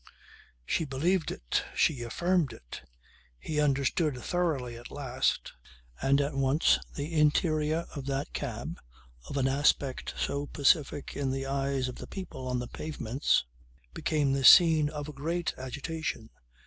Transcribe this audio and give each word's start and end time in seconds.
She 0.65 0.83
believed 0.83 1.29
it, 1.29 1.63
she 1.75 2.01
affirmed 2.01 2.53
it. 2.53 2.81
He 3.37 3.61
understood 3.61 4.17
thoroughly 4.17 4.75
at 4.75 4.89
last, 4.89 5.53
and 6.01 6.19
at 6.19 6.33
once 6.33 6.79
the 6.95 7.13
interior 7.13 7.85
of 7.93 8.07
that 8.07 8.33
cab, 8.33 8.79
of 9.29 9.37
an 9.37 9.47
aspect 9.47 10.15
so 10.17 10.47
pacific 10.47 11.15
in 11.15 11.29
the 11.29 11.45
eyes 11.45 11.87
of 11.87 11.97
the 11.97 12.07
people 12.07 12.47
on 12.47 12.57
the 12.57 12.67
pavements, 12.67 13.45
became 13.93 14.33
the 14.33 14.43
scene 14.43 14.89
of 14.89 15.07
a 15.07 15.13
great 15.13 15.53
agitation. 15.55 16.31